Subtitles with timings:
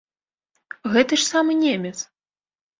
[0.95, 1.95] Гэты ж самы немец!